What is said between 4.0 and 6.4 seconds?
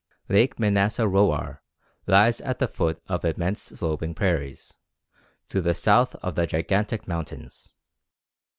prairies, to the south of